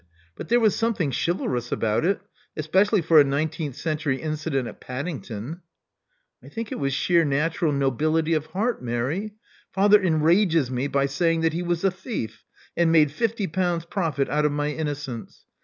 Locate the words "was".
0.59-0.75, 6.79-6.91, 11.61-11.83